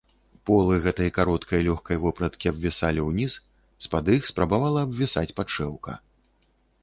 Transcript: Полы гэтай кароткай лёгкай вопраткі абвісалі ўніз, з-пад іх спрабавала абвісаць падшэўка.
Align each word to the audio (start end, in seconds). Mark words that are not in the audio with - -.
Полы 0.49 0.75
гэтай 0.85 1.09
кароткай 1.17 1.59
лёгкай 1.67 1.97
вопраткі 2.05 2.49
абвісалі 2.53 3.01
ўніз, 3.09 3.33
з-пад 3.87 4.05
іх 4.15 4.21
спрабавала 4.31 4.79
абвісаць 4.89 5.31
падшэўка. 5.41 5.91